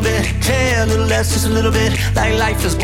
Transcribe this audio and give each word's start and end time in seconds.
little 0.00 0.22
bit, 0.22 0.48
yeah, 0.48 0.84
a 0.84 0.86
little 0.86 1.06
less, 1.06 1.32
just 1.32 1.46
a 1.46 1.48
little 1.48 1.70
bit. 1.70 1.92
Like 2.14 2.38
life 2.38 2.64
is, 2.64 2.76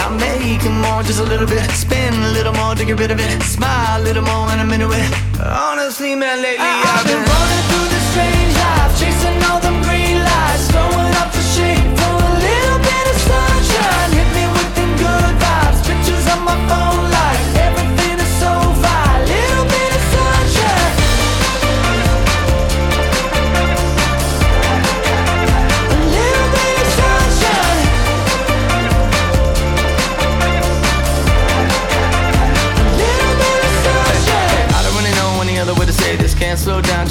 I'm 0.00 0.16
making 0.16 0.80
more, 0.80 1.02
just 1.02 1.20
a 1.20 1.24
little 1.24 1.46
bit. 1.46 1.68
Spin 1.72 2.14
a 2.14 2.32
little 2.32 2.54
more 2.54 2.74
to 2.74 2.84
get 2.84 2.98
rid 2.98 3.10
of 3.10 3.20
it. 3.20 3.42
Smile 3.42 4.00
a 4.00 4.02
little 4.02 4.22
more 4.22 4.46
when 4.46 4.58
I'm 4.58 4.72
into 4.72 4.90
it. 4.92 5.10
Honestly, 5.40 6.14
man, 6.14 6.42
lately 6.42 6.64
I, 6.64 6.80
I've, 6.80 7.00
I've 7.00 7.06
been, 7.06 7.20
been 7.20 7.28
running 7.28 7.64
through 7.68 7.88
the 7.92 8.00
strange 8.10 8.54
life, 8.64 8.92
chasing 9.00 9.42
all 9.50 9.60
the 9.60 9.71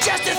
Just 0.00 0.28
as 0.28 0.34
throw 0.34 0.37